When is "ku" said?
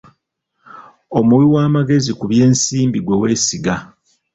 2.19-2.25